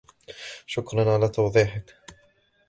شكراً 0.67 1.11
علي 1.13 1.29
توضيحك. 1.29 1.95